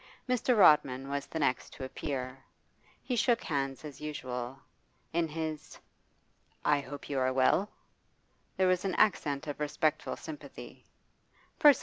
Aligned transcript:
Mr. 0.27 0.57
Rodman 0.57 1.09
was 1.09 1.27
the 1.27 1.37
next 1.37 1.73
to 1.73 1.83
appear. 1.83 2.43
He 3.03 3.15
shook 3.15 3.43
hands 3.43 3.85
as 3.85 4.01
usual. 4.01 4.57
In 5.13 5.27
his 5.27 5.77
'I 6.65 6.79
hope 6.79 7.07
you 7.07 7.19
are 7.19 7.31
well?' 7.31 7.69
there 8.57 8.67
was 8.67 8.83
an 8.83 8.95
accent 8.95 9.45
of 9.45 9.59
respectful 9.59 10.15
sympathy. 10.17 10.87